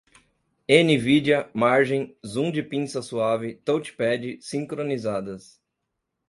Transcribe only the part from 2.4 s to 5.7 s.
de pinça suave, touchpad, sincronizadas